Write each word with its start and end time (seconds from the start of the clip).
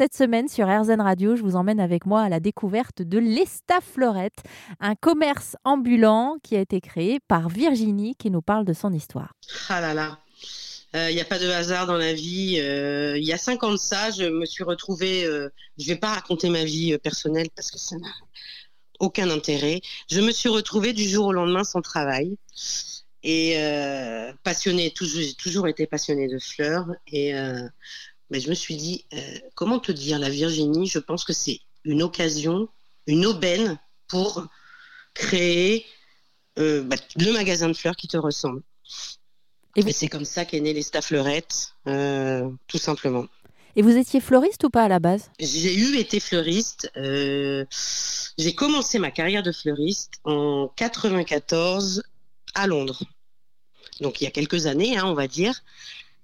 Cette 0.00 0.16
semaine 0.16 0.48
sur 0.48 0.66
RZN 0.66 1.02
Radio, 1.02 1.36
je 1.36 1.42
vous 1.42 1.56
emmène 1.56 1.78
avec 1.78 2.06
moi 2.06 2.22
à 2.22 2.30
la 2.30 2.40
découverte 2.40 3.02
de 3.02 3.18
l'Estafleurette, 3.18 4.42
un 4.80 4.94
commerce 4.94 5.56
ambulant 5.62 6.38
qui 6.42 6.56
a 6.56 6.60
été 6.60 6.80
créé 6.80 7.20
par 7.28 7.50
Virginie 7.50 8.14
qui 8.14 8.30
nous 8.30 8.40
parle 8.40 8.64
de 8.64 8.72
son 8.72 8.94
histoire. 8.94 9.34
Ah 9.68 9.82
là 9.82 9.92
là, 9.92 10.18
il 10.94 11.00
euh, 11.00 11.12
n'y 11.12 11.20
a 11.20 11.26
pas 11.26 11.38
de 11.38 11.50
hasard 11.50 11.86
dans 11.86 11.98
la 11.98 12.14
vie. 12.14 12.58
Euh, 12.60 13.18
il 13.18 13.24
y 13.24 13.34
a 13.34 13.36
cinq 13.36 13.62
ans 13.62 13.72
de 13.72 13.76
ça, 13.76 14.10
je 14.10 14.24
me 14.24 14.46
suis 14.46 14.64
retrouvée. 14.64 15.26
Euh, 15.26 15.50
je 15.76 15.90
ne 15.90 15.92
vais 15.92 16.00
pas 16.00 16.14
raconter 16.14 16.48
ma 16.48 16.64
vie 16.64 16.96
personnelle 16.96 17.48
parce 17.54 17.70
que 17.70 17.78
ça 17.78 17.96
n'a 17.96 18.08
aucun 19.00 19.28
intérêt. 19.28 19.82
Je 20.10 20.22
me 20.22 20.32
suis 20.32 20.48
retrouvée 20.48 20.94
du 20.94 21.06
jour 21.06 21.26
au 21.26 21.32
lendemain 21.34 21.62
sans 21.62 21.82
travail 21.82 22.38
et 23.22 23.58
passionnée. 24.44 24.92
Toujours, 24.92 25.36
toujours 25.36 25.68
été 25.68 25.86
passionnée 25.86 26.26
de 26.26 26.38
fleurs 26.38 26.86
et 27.06 27.34
mais 28.30 28.40
je 28.40 28.48
me 28.48 28.54
suis 28.54 28.76
dit 28.76 29.04
comment 29.54 29.78
te 29.78 29.92
dire 29.92 30.18
la 30.18 30.30
Virginie? 30.30 30.86
Je 30.86 30.98
pense 30.98 31.24
que 31.24 31.32
c'est 31.32 31.60
une 31.84 32.02
occasion, 32.02 32.68
une 33.06 33.26
aubaine 33.26 33.78
pour 34.08 34.46
créer 35.14 35.84
bah, 36.56 36.96
le 37.16 37.32
magasin 37.32 37.68
de 37.68 37.74
fleurs 37.74 37.96
qui 37.96 38.08
te 38.08 38.16
ressemble. 38.16 38.62
Et, 39.76 39.92
c'est 39.92 40.08
comme 40.08 40.24
ça 40.24 40.44
qu'est 40.44 40.60
née 40.60 40.72
les 40.72 40.82
Staffleurettes, 40.82 41.74
euh, 41.86 42.50
tout 42.66 42.78
simplement. 42.78 43.26
Et 43.76 43.82
vous 43.82 43.96
étiez 43.96 44.20
fleuriste 44.20 44.64
ou 44.64 44.70
pas 44.70 44.84
à 44.84 44.88
la 44.88 44.98
base? 44.98 45.30
J'ai 45.38 45.74
eu 45.74 45.96
été 45.96 46.18
fleuriste. 46.18 46.90
Euh, 46.96 47.64
j'ai 48.36 48.54
commencé 48.54 48.98
ma 48.98 49.12
carrière 49.12 49.44
de 49.44 49.52
fleuriste 49.52 50.14
en 50.24 50.68
94 50.74 52.02
à 52.54 52.66
Londres. 52.66 53.04
Donc 54.00 54.20
il 54.20 54.24
y 54.24 54.26
a 54.26 54.32
quelques 54.32 54.66
années, 54.66 54.98
hein, 54.98 55.04
on 55.06 55.14
va 55.14 55.28
dire. 55.28 55.62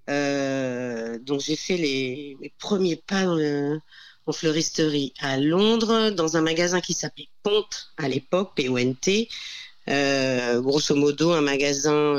Euh, 0.08 1.18
donc 1.18 1.40
j'ai 1.40 1.56
fait 1.56 1.76
les, 1.76 2.36
mes 2.40 2.52
premiers 2.58 2.96
pas 2.96 3.26
en 3.26 4.32
fleuristerie 4.32 5.12
à 5.20 5.36
Londres, 5.36 6.10
dans 6.10 6.36
un 6.36 6.42
magasin 6.42 6.80
qui 6.80 6.94
s'appelait 6.94 7.28
Ponte 7.42 7.88
à 7.96 8.08
l'époque, 8.08 8.52
P-O-N-T. 8.56 9.28
grosso 9.86 10.94
modo, 10.94 11.32
un 11.32 11.40
magasin 11.40 12.16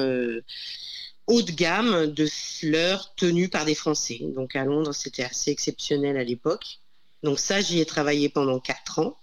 haut 1.27 1.41
de 1.41 1.52
gamme 1.52 2.08
de 2.08 2.25
fleurs 2.25 3.13
tenues 3.15 3.49
par 3.49 3.65
des 3.65 3.75
Français. 3.75 4.19
Donc 4.21 4.55
à 4.55 4.63
Londres, 4.63 4.93
c'était 4.93 5.23
assez 5.23 5.52
exceptionnel 5.52 6.17
à 6.17 6.23
l'époque. 6.23 6.80
Donc 7.23 7.39
ça, 7.39 7.61
j'y 7.61 7.80
ai 7.80 7.85
travaillé 7.85 8.30
pendant 8.30 8.59
quatre 8.59 8.99
ans. 8.99 9.17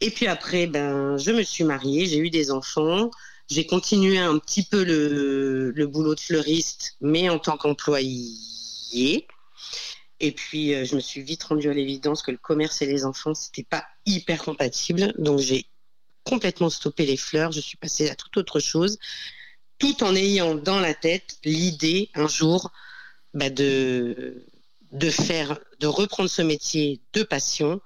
Et 0.00 0.10
puis 0.10 0.26
après, 0.26 0.66
ben, 0.66 1.16
je 1.18 1.30
me 1.30 1.42
suis 1.42 1.64
mariée, 1.64 2.06
j'ai 2.06 2.18
eu 2.18 2.30
des 2.30 2.50
enfants. 2.50 3.10
J'ai 3.50 3.66
continué 3.66 4.18
un 4.18 4.38
petit 4.38 4.62
peu 4.62 4.84
le, 4.84 5.86
boulot 5.86 6.14
de 6.14 6.20
fleuriste, 6.20 6.96
mais 7.00 7.28
en 7.28 7.38
tant 7.38 7.56
qu'employé. 7.56 9.26
Et 10.20 10.32
puis, 10.32 10.74
euh, 10.74 10.84
je 10.84 10.94
me 10.94 11.00
suis 11.00 11.22
vite 11.22 11.42
rendue 11.42 11.68
à 11.68 11.74
l'évidence 11.74 12.22
que 12.22 12.30
le 12.30 12.38
commerce 12.38 12.80
et 12.82 12.86
les 12.86 13.04
enfants, 13.04 13.34
c'était 13.34 13.64
pas 13.64 13.84
hyper 14.06 14.42
compatible. 14.42 15.12
Donc, 15.18 15.40
j'ai 15.40 15.66
complètement 16.22 16.70
stoppé 16.70 17.04
les 17.04 17.16
fleurs. 17.16 17.52
Je 17.52 17.60
suis 17.60 17.76
passée 17.76 18.08
à 18.08 18.14
toute 18.14 18.36
autre 18.36 18.60
chose 18.60 18.98
tout 19.78 20.02
en 20.02 20.14
ayant 20.14 20.54
dans 20.54 20.80
la 20.80 20.94
tête 20.94 21.38
l'idée 21.44 22.10
un 22.14 22.28
jour 22.28 22.70
bah, 23.34 23.50
de, 23.50 24.46
de 24.92 25.10
faire, 25.10 25.58
de 25.80 25.86
reprendre 25.86 26.30
ce 26.30 26.42
métier 26.42 27.00
de 27.12 27.22
passion 27.22 27.80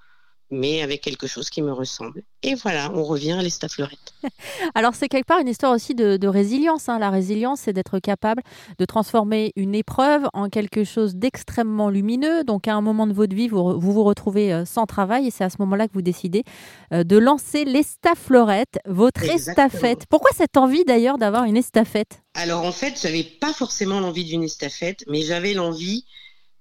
mais 0.51 0.83
avec 0.83 1.03
quelque 1.03 1.27
chose 1.27 1.51
qui 1.51 1.63
me 1.63 1.73
ressemble. 1.73 2.23
Et 2.43 2.55
voilà, 2.55 2.91
on 2.95 3.05
revient 3.05 3.33
à 3.33 3.43
l'estafleurette. 3.43 4.15
Alors 4.75 4.95
c'est 4.95 5.09
quelque 5.09 5.27
part 5.27 5.41
une 5.41 5.49
histoire 5.49 5.73
aussi 5.73 5.95
de, 5.95 6.27
résilience. 6.27 6.89
Hein. 6.89 6.99
La 6.99 7.11
résilience, 7.11 7.61
c'est 7.61 7.73
d'être 7.73 7.99
capable 7.99 8.43
de 8.79 8.85
transformer 8.85 9.53
une 9.57 9.75
épreuve 9.75 10.29
en 10.33 10.49
quelque 10.49 10.85
chose 10.85 11.15
d'extrêmement 11.17 11.91
lumineux. 11.91 12.45
Donc 12.45 12.69
à 12.69 12.75
un 12.75 12.81
moment 12.81 13.07
de 13.07 13.13
votre 13.13 13.35
vie, 13.35 13.49
vous 13.49 13.79
vous, 13.79 14.05
retrouvez 14.05 14.53
euh, 14.53 14.65
sans 14.65 14.87
travail 14.87 15.27
et 15.27 15.31
c'est 15.31 15.45
à 15.45 15.51
ce 15.51 15.57
moment-là 15.61 15.89
que 15.89 15.93
vous 15.93 16.03
décidez 16.03 16.45
euh, 16.93 17.05
de 17.05 17.17
lancer 17.17 17.65
l'estafleurette, 17.65 18.79
votre 18.87 19.25
estafette. 19.25 20.07
Pourquoi 20.09 20.31
cette 20.35 20.57
envie 20.57 20.85
d'ailleurs 20.85 21.19
d'avoir 21.19 21.45
une 21.45 21.57
estafette? 21.57 22.23
Alors 22.35 22.65
en 22.65 22.73
fait, 22.73 23.01
j'avais 23.03 23.25
pas 23.25 23.53
forcément 23.53 24.01
l'envie 24.01 24.25
d'une 24.25 24.45
estafette, 24.45 25.05
mais 25.09 25.23
j'avais 25.23 25.55
l'envie 25.55 26.05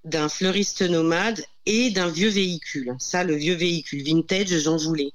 d'un 0.04 0.30
fleuriste 0.30 0.82
nomade 0.82 1.44
et 1.68 1.92
d'un 1.92 2.08
vieux 2.08 2.30
véhicule. 2.30 2.96
Ça, 2.98 3.24
le 3.24 3.36
vieux 3.36 3.54
véhicule 3.54 4.02
vintage, 4.02 4.58
j'en 4.60 4.78
voulais. 4.78 5.12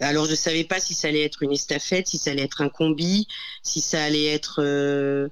Alors, 0.00 0.26
je 0.26 0.32
ne 0.32 0.36
savais 0.36 0.64
pas 0.64 0.78
si 0.78 0.92
ça 0.92 1.08
allait 1.08 1.22
être 1.22 1.42
une 1.42 1.52
estafette, 1.52 2.08
si 2.08 2.18
ça 2.18 2.30
allait 2.30 2.42
être 2.42 2.60
un 2.60 2.68
combi, 2.68 3.26
si 3.62 3.80
ça 3.80 4.04
allait 4.04 4.26
être 4.26 4.60
euh, 4.62 5.28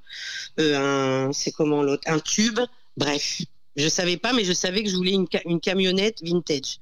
euh, 0.58 1.26
un, 1.28 1.32
c'est 1.32 1.52
comment 1.52 1.82
l'autre, 1.82 2.04
un 2.06 2.18
tube. 2.18 2.58
Bref, 2.96 3.42
je 3.76 3.88
savais 3.88 4.16
pas, 4.16 4.32
mais 4.32 4.44
je 4.44 4.52
savais 4.52 4.82
que 4.82 4.88
je 4.88 4.96
voulais 4.96 5.12
une, 5.12 5.60
camionnette 5.60 6.22
vintage. 6.22 6.78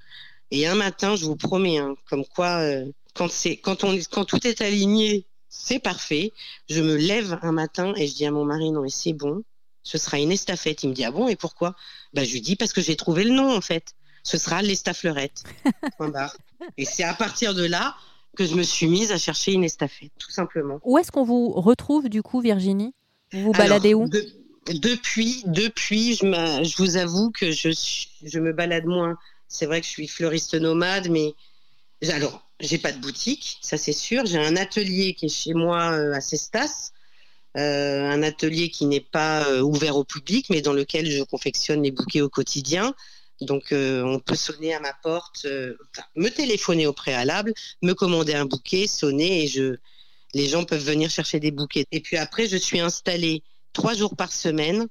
Et 0.52 0.66
un 0.66 0.76
matin, 0.76 1.16
je 1.16 1.24
vous 1.24 1.36
promets, 1.36 1.78
hein, 1.78 1.96
comme 2.08 2.24
quoi, 2.24 2.60
euh, 2.60 2.86
quand 3.14 3.30
c'est, 3.30 3.56
quand 3.56 3.82
on, 3.82 3.98
quand 4.10 4.24
tout 4.24 4.46
est 4.46 4.60
aligné, 4.60 5.26
c'est 5.48 5.80
parfait. 5.80 6.32
Je 6.68 6.80
me 6.80 6.96
lève 6.96 7.38
un 7.42 7.52
matin 7.52 7.92
et 7.96 8.06
je 8.06 8.14
dis 8.14 8.26
à 8.26 8.30
mon 8.30 8.44
mari, 8.44 8.70
non 8.70 8.82
mais 8.82 8.90
c'est 8.90 9.12
bon, 9.12 9.42
ce 9.82 9.98
sera 9.98 10.18
une 10.18 10.32
estafette. 10.32 10.82
Il 10.82 10.90
me 10.90 10.94
dit 10.94 11.04
ah 11.04 11.10
bon 11.10 11.28
et 11.28 11.36
pourquoi? 11.36 11.74
Bah, 12.14 12.24
je 12.24 12.32
lui 12.32 12.40
dis 12.40 12.56
parce 12.56 12.72
que 12.72 12.80
j'ai 12.80 12.96
trouvé 12.96 13.24
le 13.24 13.30
nom 13.30 13.54
en 13.54 13.60
fait. 13.60 13.94
Ce 14.22 14.38
sera 14.38 14.62
l'estafleurette. 14.62 15.44
et 16.76 16.84
c'est 16.84 17.04
à 17.04 17.14
partir 17.14 17.54
de 17.54 17.64
là 17.64 17.96
que 18.36 18.46
je 18.46 18.54
me 18.54 18.62
suis 18.62 18.86
mise 18.86 19.12
à 19.12 19.18
chercher 19.18 19.52
une 19.52 19.64
estafette, 19.64 20.12
tout 20.18 20.30
simplement. 20.30 20.78
Où 20.84 20.98
est-ce 20.98 21.10
qu'on 21.10 21.24
vous 21.24 21.50
retrouve 21.52 22.08
du 22.08 22.22
coup, 22.22 22.40
Virginie? 22.40 22.94
Vous 23.32 23.42
vous 23.42 23.52
baladez 23.52 23.94
où? 23.94 24.08
Depuis, 24.66 25.42
depuis, 25.46 26.14
je, 26.14 26.26
je, 26.26 26.76
vous 26.76 26.96
avoue 26.96 27.30
que 27.30 27.50
je, 27.50 27.70
je 28.22 28.38
me 28.38 28.52
balade 28.52 28.84
moins. 28.84 29.16
C'est 29.48 29.66
vrai 29.66 29.80
que 29.80 29.86
je 29.86 29.90
suis 29.90 30.06
fleuriste 30.06 30.54
nomade, 30.54 31.08
mais 31.08 31.34
alors 32.08 32.46
j'ai 32.60 32.78
pas 32.78 32.92
de 32.92 32.98
boutique, 32.98 33.58
ça 33.62 33.76
c'est 33.76 33.92
sûr. 33.92 34.26
J'ai 34.26 34.38
un 34.38 34.56
atelier 34.56 35.14
qui 35.14 35.26
est 35.26 35.28
chez 35.30 35.54
moi 35.54 35.92
euh, 35.92 36.12
à 36.12 36.20
Cestas 36.20 36.92
un 37.54 38.22
atelier 38.22 38.70
qui 38.70 38.86
n'est 38.86 39.00
pas 39.00 39.46
euh, 39.48 39.60
ouvert 39.60 39.96
au 39.96 40.04
public, 40.04 40.46
mais 40.50 40.62
dans 40.62 40.72
lequel 40.72 41.10
je 41.10 41.22
confectionne 41.22 41.82
les 41.82 41.90
bouquets 41.90 42.20
au 42.20 42.28
quotidien. 42.28 42.94
Donc, 43.40 43.72
euh, 43.72 44.02
on 44.04 44.20
peut 44.20 44.36
sonner 44.36 44.74
à 44.74 44.80
ma 44.80 44.92
porte, 44.92 45.46
me 46.14 46.28
téléphoner 46.28 46.86
au 46.86 46.92
préalable, 46.92 47.54
me 47.82 47.94
commander 47.94 48.34
un 48.34 48.44
bouquet, 48.44 48.86
sonner 48.86 49.44
et 49.44 49.48
je, 49.48 49.76
les 50.34 50.46
gens 50.46 50.64
peuvent 50.64 50.84
venir 50.84 51.10
chercher 51.10 51.40
des 51.40 51.50
bouquets. 51.50 51.86
Et 51.90 52.00
puis 52.00 52.18
après, 52.18 52.46
je 52.46 52.58
suis 52.58 52.80
installée 52.80 53.42
trois 53.72 53.94
jours 53.94 54.14
par 54.14 54.30
semaine, 54.30 54.88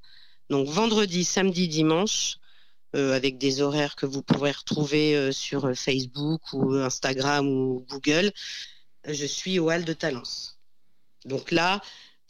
donc 0.49 0.67
vendredi, 0.67 1.23
samedi, 1.23 1.67
dimanche, 1.67 2.37
avec 2.93 3.37
des 3.37 3.61
horaires 3.61 3.95
que 3.95 4.07
vous 4.07 4.23
pourrez 4.23 4.49
retrouver 4.51 5.31
sur 5.31 5.71
Facebook 5.77 6.41
ou 6.53 6.73
Instagram 6.73 7.47
ou 7.47 7.85
Google. 7.87 8.31
Je 9.07 9.25
suis 9.27 9.59
au 9.59 9.69
Hall 9.69 9.85
de 9.85 9.93
Talence. 9.93 10.57
Donc 11.25 11.51
là, 11.51 11.81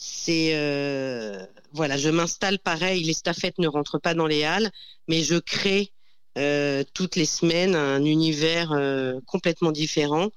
c'est 0.01 0.51
euh, 0.53 1.45
voilà, 1.73 1.97
je 1.97 2.07
m'installe 2.09 2.57
pareil. 2.57 3.03
Les 3.03 3.13
staffettes 3.13 3.59
ne 3.59 3.67
rentrent 3.67 3.99
pas 3.99 4.13
dans 4.13 4.27
les 4.27 4.45
halles, 4.45 4.71
mais 5.09 5.23
je 5.23 5.35
crée 5.35 5.91
euh, 6.37 6.85
toutes 6.93 7.17
les 7.17 7.25
semaines 7.25 7.75
un 7.75 8.05
univers 8.05 8.71
euh, 8.71 9.19
complètement 9.27 9.73
différent. 9.73 10.29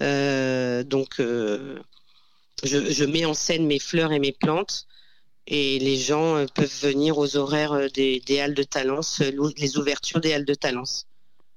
donc, 0.00 1.16
je, 1.18 3.04
mets 3.04 3.26
en 3.26 3.34
scène 3.34 3.66
mes 3.66 3.78
fleurs 3.78 4.12
et 4.12 4.18
mes 4.18 4.32
plantes, 4.32 4.86
et 5.46 5.78
les 5.80 5.98
gens 5.98 6.46
peuvent 6.54 6.80
venir 6.80 7.18
aux 7.18 7.36
horaires 7.36 7.90
des, 7.92 8.20
des 8.20 8.40
halles 8.40 8.54
de 8.54 8.62
Talence, 8.62 9.20
les 9.58 9.76
ouvertures 9.76 10.22
des 10.22 10.32
halles 10.32 10.46
de 10.46 10.54
Talence. 10.54 11.06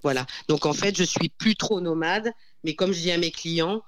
Voilà. 0.04 0.26
Donc 0.50 0.66
en 0.66 0.74
fait, 0.74 0.98
je 0.98 1.06
suis 1.06 1.30
plus 1.30 1.56
trop 1.56 1.80
nomade, 1.80 2.34
mais 2.66 2.76
comme 2.76 2.92
je 2.92 3.00
dis 3.00 3.12
à 3.12 3.18
mes 3.18 3.32
clients, 3.32 3.82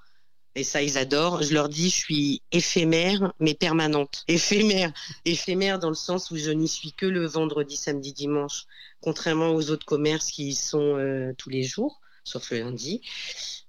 et 0.54 0.64
ça, 0.64 0.82
ils 0.82 0.98
adorent. 0.98 1.42
Je 1.42 1.54
leur 1.54 1.68
dis, 1.68 1.90
je 1.90 1.96
suis 1.96 2.42
éphémère, 2.52 3.32
mais 3.38 3.54
permanente. 3.54 4.24
Éphémère, 4.28 4.92
éphémère 5.24 5.78
dans 5.78 5.88
le 5.88 5.94
sens 5.94 6.30
où 6.30 6.36
je 6.36 6.50
n'y 6.50 6.68
suis 6.68 6.92
que 6.92 7.06
le 7.06 7.26
vendredi, 7.26 7.76
samedi, 7.76 8.12
dimanche, 8.12 8.64
contrairement 9.00 9.50
aux 9.50 9.70
autres 9.70 9.86
commerces 9.86 10.30
qui 10.30 10.48
y 10.48 10.54
sont 10.54 10.96
euh, 10.96 11.32
tous 11.38 11.50
les 11.50 11.62
jours, 11.62 12.00
sauf 12.24 12.50
le 12.50 12.60
lundi. 12.60 13.00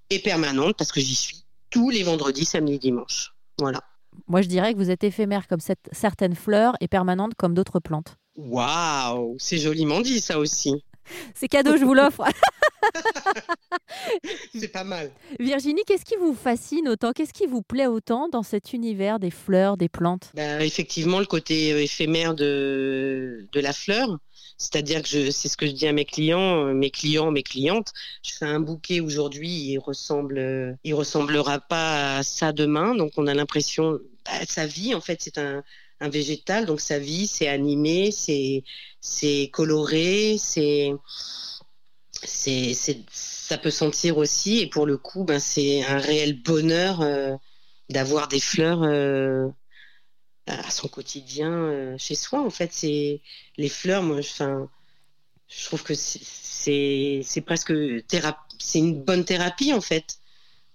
Et 0.10 0.20
permanente 0.20 0.76
parce 0.78 0.92
que 0.92 1.00
j'y 1.00 1.16
suis 1.16 1.44
tous 1.70 1.90
les 1.90 2.04
vendredis, 2.04 2.46
samedi, 2.46 2.80
dimanche. 2.80 3.34
Voilà. 3.60 3.82
Moi, 4.28 4.42
je 4.42 4.48
dirais 4.48 4.74
que 4.74 4.78
vous 4.78 4.90
êtes 4.90 5.04
éphémère 5.04 5.48
comme 5.48 5.62
cette, 5.62 5.88
certaines 5.92 6.36
fleurs 6.36 6.76
et 6.82 6.88
permanente 6.88 7.34
comme 7.38 7.54
d'autres 7.54 7.80
plantes. 7.80 8.18
Waouh, 8.36 9.36
c'est 9.40 9.58
joliment 9.58 10.02
dit 10.02 10.20
ça 10.20 10.40
aussi. 10.40 10.84
C'est 11.36 11.48
cadeau, 11.48 11.76
je 11.78 11.84
vous 11.84 11.94
l'offre. 11.94 12.24
C'est 14.56 14.68
pas 14.70 14.84
mal. 14.84 15.12
Virginie, 15.40 15.84
qu'est-ce 15.86 16.06
qui 16.06 16.16
vous 16.16 16.34
fascine 16.34 16.88
autant? 16.90 17.12
Qu'est-ce 17.12 17.34
qui 17.34 17.46
vous 17.48 17.62
plaît 17.62 17.88
autant 17.88 18.30
dans 18.30 18.44
cet 18.44 18.74
univers 18.74 19.20
des 19.20 19.32
fleurs, 19.32 19.78
des 19.78 19.90
plantes? 19.90 20.32
Ben, 20.36 20.62
Effectivement, 20.62 21.20
le 21.20 21.26
côté 21.26 21.70
éphémère 21.84 22.34
de, 22.36 23.48
de 23.52 23.60
la 23.60 23.74
fleur. 23.74 24.18
C'est-à-dire 24.58 25.02
que 25.02 25.32
c'est 25.32 25.48
ce 25.50 25.58
que 25.58 25.66
je 25.66 25.72
dis 25.72 25.88
à 25.88 25.92
mes 25.94 26.06
clients, 26.06 26.68
euh, 26.68 26.74
mes 26.74 26.92
clients, 26.92 27.32
mes 27.32 27.42
clientes. 27.42 27.92
Je 28.24 28.32
fais 28.34 28.46
un 28.46 28.60
bouquet 28.60 29.00
aujourd'hui, 29.00 29.50
il 29.50 29.80
ressemble, 29.80 30.38
euh, 30.38 30.74
il 30.84 30.94
ressemblera 30.94 31.60
pas 31.60 32.18
à 32.18 32.24
ça 32.24 32.52
demain. 32.52 32.94
Donc 32.94 33.14
on 33.18 33.26
a 33.26 33.34
l'impression, 33.34 34.00
bah, 34.26 34.46
sa 34.48 34.68
vie 34.68 34.94
en 34.94 35.02
fait, 35.02 35.20
c'est 35.20 35.40
un, 35.40 35.64
un 36.00 36.10
végétal, 36.10 36.66
donc 36.68 36.80
sa 36.80 37.00
vie, 37.00 37.26
c'est 37.28 37.48
animé, 37.48 38.12
c'est 38.12 38.64
c'est 39.00 39.50
coloré, 39.52 40.36
c'est 40.38 40.92
c'est, 42.24 42.74
ça 43.12 43.58
peut 43.58 43.72
sentir 43.72 44.18
aussi. 44.18 44.60
Et 44.60 44.68
pour 44.68 44.86
le 44.86 44.98
coup, 44.98 45.24
ben, 45.24 45.40
c'est 45.40 45.84
un 45.84 45.98
réel 45.98 46.42
bonheur 46.42 47.02
euh, 47.02 47.36
d'avoir 47.90 48.28
des 48.28 48.40
fleurs 48.40 48.84
euh, 48.84 49.48
à 50.48 50.70
son 50.70 50.88
quotidien 50.88 51.52
euh, 51.52 51.96
chez 51.98 52.16
soi. 52.16 52.42
En 52.42 52.50
fait, 52.50 52.72
c'est 52.74 53.22
les 53.58 53.70
fleurs. 53.70 54.04
Moi, 54.04 54.22
je 54.22 55.66
trouve 55.66 55.84
que 55.84 55.94
c'est, 55.94 57.22
c'est 57.24 57.42
presque 57.42 57.74
c'est 58.60 58.80
une 58.80 59.04
bonne 59.04 59.26
thérapie 59.26 59.74
en 59.74 59.82
fait. 59.82 60.18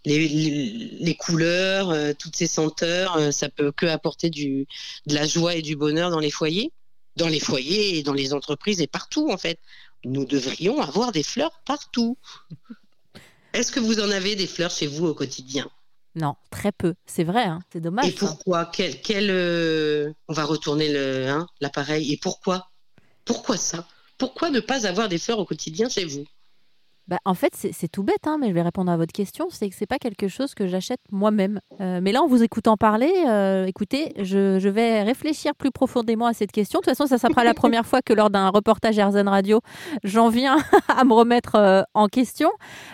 Les, 0.04 0.28
les, 0.28 1.14
couleurs, 1.16 1.92
toutes 2.16 2.36
ces 2.36 2.46
senteurs, 2.46 3.32
ça 3.32 3.48
peut 3.48 3.72
que 3.72 3.86
apporter 3.86 4.30
du, 4.30 4.68
de 5.06 5.14
la 5.14 5.26
joie 5.26 5.56
et 5.56 5.62
du 5.62 5.74
bonheur 5.74 6.10
dans 6.10 6.20
les 6.20 6.30
foyers, 6.30 6.70
dans 7.16 7.26
les 7.26 7.40
foyers 7.40 7.98
et 7.98 8.02
dans 8.04 8.12
les 8.12 8.32
entreprises 8.32 8.80
et 8.80 8.86
partout 8.86 9.32
en 9.32 9.36
fait 9.36 9.58
nous 10.06 10.24
devrions 10.24 10.80
avoir 10.80 11.12
des 11.12 11.22
fleurs 11.22 11.60
partout. 11.64 12.16
Est-ce 13.52 13.72
que 13.72 13.80
vous 13.80 14.00
en 14.00 14.10
avez 14.10 14.36
des 14.36 14.46
fleurs 14.46 14.70
chez 14.70 14.86
vous 14.86 15.06
au 15.06 15.14
quotidien? 15.14 15.68
Non, 16.14 16.36
très 16.50 16.72
peu. 16.72 16.94
C'est 17.04 17.24
vrai, 17.24 17.44
hein. 17.44 17.60
c'est 17.72 17.80
dommage. 17.80 18.06
Et 18.08 18.12
pourquoi? 18.12 18.66
Quel, 18.66 19.00
quel 19.02 19.30
euh, 19.30 20.12
On 20.28 20.32
va 20.32 20.44
retourner 20.44 20.96
hein, 21.28 21.46
l'appareil. 21.60 22.12
Et 22.12 22.16
pourquoi? 22.16 22.70
Pourquoi 23.24 23.56
ça? 23.56 23.86
Pourquoi 24.16 24.48
ne 24.50 24.60
pas 24.60 24.86
avoir 24.86 25.08
des 25.08 25.18
fleurs 25.18 25.38
au 25.38 25.44
quotidien 25.44 25.88
chez 25.88 26.06
vous? 26.06 26.24
Bah, 27.08 27.18
en 27.24 27.34
fait, 27.34 27.54
c'est 27.54 27.88
tout 27.88 28.02
bête, 28.02 28.26
hein, 28.26 28.36
mais 28.40 28.48
je 28.48 28.52
vais 28.52 28.62
répondre 28.62 28.90
à 28.90 28.96
votre 28.96 29.12
question. 29.12 29.46
C'est 29.50 29.68
que 29.68 29.76
c'est 29.76 29.86
pas 29.86 29.98
quelque 29.98 30.26
chose 30.26 30.54
que 30.54 30.66
j'achète 30.66 31.00
moi-même. 31.12 31.60
Euh, 31.80 32.00
mais 32.02 32.10
là, 32.10 32.20
en 32.22 32.26
vous 32.26 32.42
écoutant 32.42 32.76
parler, 32.76 33.12
euh, 33.28 33.66
écoutez, 33.66 34.12
je, 34.18 34.58
je, 34.58 34.68
vais 34.68 35.02
réfléchir 35.02 35.54
plus 35.54 35.70
profondément 35.70 36.26
à 36.26 36.32
cette 36.32 36.50
question. 36.50 36.80
De 36.80 36.84
toute 36.84 36.96
façon, 36.96 37.06
ça 37.06 37.18
sera 37.18 37.44
la 37.44 37.54
première 37.54 37.86
fois 37.86 38.02
que 38.02 38.12
lors 38.12 38.28
d'un 38.28 38.48
reportage 38.48 38.98
Airzen 38.98 39.28
Radio, 39.28 39.60
j'en 40.02 40.30
viens 40.30 40.56
à 40.88 41.04
me 41.04 41.12
remettre 41.12 41.54
euh, 41.54 41.82
en 41.94 42.08
question. 42.08 42.50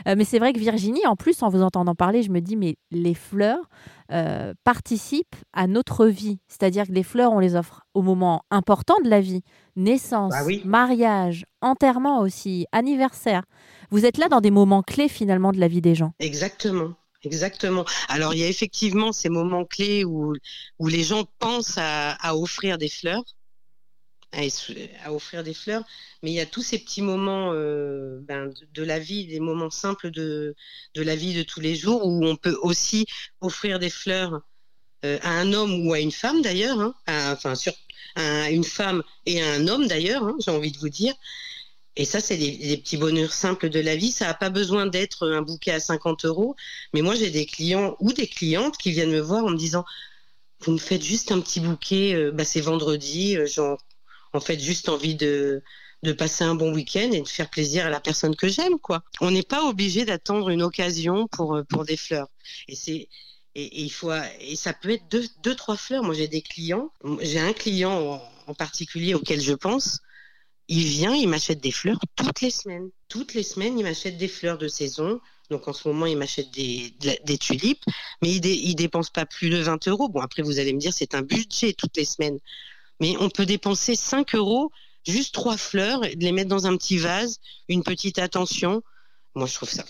mais 0.06 0.24
c'est 0.24 0.38
vrai 0.38 0.52
que 0.52 0.58
Virginie, 0.58 1.06
en 1.06 1.16
plus, 1.16 1.42
en 1.42 1.48
vous 1.48 1.62
entendant 1.62 1.94
parler, 1.94 2.22
je 2.22 2.30
me 2.30 2.40
dis, 2.40 2.56
mais 2.56 2.76
les 2.90 3.14
fleurs, 3.14 3.68
euh, 4.10 4.54
participent 4.64 5.36
à 5.52 5.66
notre 5.66 6.06
vie. 6.06 6.38
C'est-à-dire 6.48 6.86
que 6.86 6.92
les 6.92 7.02
fleurs, 7.02 7.32
on 7.32 7.38
les 7.38 7.54
offre 7.54 7.82
au 7.94 8.02
moment 8.02 8.44
important 8.50 8.96
de 9.04 9.08
la 9.08 9.20
vie. 9.20 9.42
Naissance, 9.76 10.32
bah 10.32 10.54
mariage, 10.64 11.46
enterrement 11.60 12.20
aussi, 12.20 12.66
anniversaire. 12.72 13.44
Vous 13.90 14.04
êtes 14.04 14.18
là 14.18 14.28
dans 14.28 14.40
des 14.40 14.50
moments 14.50 14.82
clés 14.82 15.08
finalement 15.08 15.52
de 15.52 15.60
la 15.60 15.68
vie 15.68 15.80
des 15.80 15.94
gens. 15.94 16.12
Exactement. 16.18 16.94
Exactement. 17.24 17.84
Alors 18.08 18.34
il 18.34 18.40
y 18.40 18.44
a 18.44 18.48
effectivement 18.48 19.12
ces 19.12 19.28
moments 19.28 19.64
clés 19.64 20.04
où, 20.04 20.34
où 20.80 20.88
les 20.88 21.04
gens 21.04 21.24
pensent 21.38 21.78
à 21.78 22.36
offrir 22.36 22.78
des 22.78 22.88
fleurs 22.88 23.22
à, 24.32 25.12
offrir 25.12 25.42
des 25.42 25.54
fleurs, 25.54 25.84
mais 26.22 26.30
il 26.30 26.34
y 26.34 26.40
a 26.40 26.46
tous 26.46 26.62
ces 26.62 26.78
petits 26.78 27.02
moments 27.02 27.52
euh, 27.52 28.18
ben, 28.22 28.52
de, 28.72 28.82
la 28.82 28.98
vie, 28.98 29.26
des 29.26 29.40
moments 29.40 29.70
simples 29.70 30.10
de, 30.10 30.54
de 30.94 31.02
la 31.02 31.16
vie 31.16 31.34
de 31.34 31.42
tous 31.42 31.60
les 31.60 31.76
jours 31.76 32.06
où 32.06 32.24
on 32.24 32.36
peut 32.36 32.58
aussi 32.62 33.06
offrir 33.40 33.78
des 33.78 33.90
fleurs 33.90 34.40
euh, 35.04 35.18
à 35.22 35.30
un 35.30 35.52
homme 35.52 35.86
ou 35.86 35.92
à 35.92 36.00
une 36.00 36.12
femme 36.12 36.42
d'ailleurs, 36.42 36.80
hein, 36.80 36.94
enfin 37.06 37.54
sur 37.54 37.72
à 38.14 38.50
une 38.50 38.64
femme 38.64 39.02
et 39.24 39.42
à 39.42 39.52
un 39.52 39.68
homme 39.68 39.86
d'ailleurs, 39.86 40.22
hein, 40.24 40.36
j'ai 40.38 40.50
envie 40.50 40.72
de 40.72 40.78
vous 40.78 40.90
dire. 40.90 41.14
Et 41.96 42.04
ça, 42.04 42.20
c'est 42.20 42.36
des, 42.36 42.76
petits 42.78 42.96
bonheurs 42.96 43.32
simples 43.32 43.68
de 43.68 43.80
la 43.80 43.96
vie. 43.96 44.12
Ça 44.12 44.26
n'a 44.26 44.34
pas 44.34 44.50
besoin 44.50 44.86
d'être 44.86 45.28
un 45.28 45.42
bouquet 45.42 45.72
à 45.72 45.80
50 45.80 46.24
euros. 46.24 46.56
Mais 46.94 47.02
moi, 47.02 47.14
j'ai 47.14 47.30
des 47.30 47.44
clients 47.44 47.96
ou 48.00 48.12
des 48.12 48.26
clientes 48.26 48.78
qui 48.78 48.92
viennent 48.92 49.10
me 49.10 49.20
voir 49.20 49.44
en 49.44 49.50
me 49.50 49.58
disant, 49.58 49.84
vous 50.60 50.72
me 50.72 50.78
faites 50.78 51.02
juste 51.02 51.32
un 51.32 51.40
petit 51.40 51.60
bouquet, 51.60 52.14
euh, 52.14 52.30
bah, 52.30 52.44
c'est 52.44 52.60
vendredi, 52.60 53.36
genre 53.46 53.78
en 54.32 54.40
fait 54.40 54.58
juste 54.60 54.88
envie 54.88 55.14
de 55.14 55.62
de 56.02 56.12
passer 56.12 56.42
un 56.42 56.56
bon 56.56 56.74
week-end 56.74 57.12
et 57.12 57.20
de 57.20 57.28
faire 57.28 57.48
plaisir 57.48 57.86
à 57.86 57.90
la 57.90 58.00
personne 58.00 58.34
que 58.34 58.48
j'aime, 58.48 58.78
quoi. 58.78 59.04
On 59.20 59.30
n'est 59.30 59.44
pas 59.44 59.64
obligé 59.64 60.04
d'attendre 60.04 60.48
une 60.48 60.62
occasion 60.62 61.28
pour 61.28 61.54
euh, 61.54 61.64
pour 61.64 61.84
des 61.84 61.96
fleurs. 61.96 62.28
Et 62.68 62.74
c'est 62.74 63.08
et, 63.54 63.82
il 63.82 63.90
faut 63.90 64.10
et 64.40 64.56
ça 64.56 64.72
peut 64.72 64.90
être 64.90 65.08
deux, 65.08 65.24
deux 65.42 65.54
trois 65.54 65.76
fleurs. 65.76 66.02
Moi, 66.02 66.14
j'ai 66.14 66.28
des 66.28 66.42
clients. 66.42 66.90
J'ai 67.20 67.38
un 67.38 67.52
client 67.52 68.20
en, 68.46 68.54
particulier 68.54 69.14
auquel 69.14 69.40
je 69.40 69.52
pense. 69.52 70.00
Il 70.68 70.84
vient, 70.84 71.14
il 71.14 71.28
m'achète 71.28 71.60
des 71.60 71.70
fleurs 71.70 71.98
toutes 72.16 72.40
les 72.40 72.50
semaines. 72.50 72.88
Toutes 73.08 73.34
les 73.34 73.42
semaines, 73.42 73.78
il 73.78 73.82
m'achète 73.82 74.16
des 74.16 74.28
fleurs 74.28 74.58
de 74.58 74.68
saison. 74.68 75.20
Donc 75.50 75.68
en 75.68 75.72
ce 75.72 75.86
moment, 75.86 76.06
il 76.06 76.16
m'achète 76.16 76.50
des, 76.50 76.94
des, 77.24 77.38
tulipes, 77.38 77.84
mais 78.22 78.30
il, 78.30 78.46
il 78.46 78.74
dépense 78.74 79.10
pas 79.10 79.26
plus 79.26 79.50
de 79.50 79.58
20 79.58 79.86
euros. 79.88 80.08
Bon, 80.08 80.20
après, 80.20 80.42
vous 80.42 80.58
allez 80.58 80.72
me 80.72 80.78
dire, 80.78 80.94
c'est 80.94 81.14
un 81.14 81.20
budget 81.20 81.74
toutes 81.74 81.96
les 81.96 82.06
semaines 82.06 82.38
mais 83.02 83.16
on 83.18 83.28
peut 83.30 83.46
dépenser 83.46 83.96
5 83.96 84.36
euros, 84.36 84.70
juste 85.04 85.34
trois 85.34 85.56
fleurs, 85.56 86.04
et 86.04 86.14
les 86.14 86.30
mettre 86.30 86.48
dans 86.48 86.68
un 86.68 86.76
petit 86.76 86.98
vase, 86.98 87.40
une 87.68 87.82
petite 87.82 88.20
attention. 88.20 88.80
Moi, 89.34 89.48
je 89.48 89.54
trouve 89.54 89.68
ça, 89.68 89.82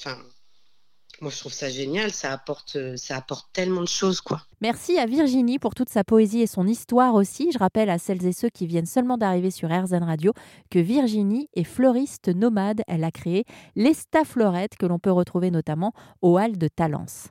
moi, 1.21 1.31
je 1.31 1.39
trouve 1.39 1.53
ça 1.53 1.69
génial. 1.69 2.11
Ça 2.11 2.33
apporte, 2.33 2.79
ça 2.97 3.17
apporte 3.19 3.47
tellement 3.53 3.83
de 3.83 3.89
choses, 3.89 4.23
quoi. 4.23 4.41
Merci 4.63 4.99
à 4.99 5.05
Virginie 5.05 5.59
pour 5.59 5.75
toute 5.75 5.91
sa 5.91 6.05
poésie 6.05 6.41
et 6.41 6.47
son 6.47 6.67
histoire 6.67 7.15
aussi. 7.15 7.51
Je 7.53 7.59
rappelle 7.59 7.91
à 7.91 7.99
celles 7.99 8.25
et 8.25 8.33
ceux 8.33 8.49
qui 8.49 8.67
viennent 8.67 8.87
seulement 8.87 9.19
d'arriver 9.19 9.51
sur 9.51 9.69
RZN 9.69 10.05
Radio 10.05 10.33
que 10.71 10.79
Virginie 10.79 11.51
est 11.55 11.65
fleuriste 11.65 12.29
nomade. 12.29 12.81
Elle 12.89 13.05
a 13.05 13.11
créé 13.11 13.45
l'Esta 13.77 14.25
Florette 14.25 14.77
que 14.79 14.87
l'on 14.87 14.99
peut 14.99 15.13
retrouver 15.13 15.51
notamment 15.51 15.93
au 16.23 16.39
Hall 16.39 16.57
de 16.57 16.69
Talence. 16.69 17.29